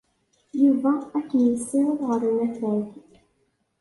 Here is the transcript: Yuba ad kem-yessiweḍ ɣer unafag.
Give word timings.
Yuba 0.63 0.91
ad 1.17 1.23
kem-yessiweḍ 1.29 1.99
ɣer 2.09 2.21
unafag. 2.29 2.87